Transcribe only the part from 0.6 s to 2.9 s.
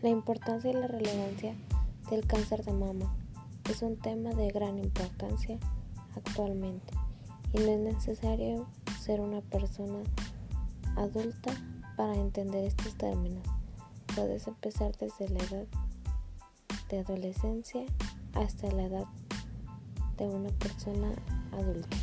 y la relevancia del cáncer de